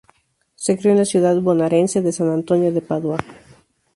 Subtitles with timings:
[0.55, 3.19] Se crio en la ciudad bonaerense de San Antonio de Padua.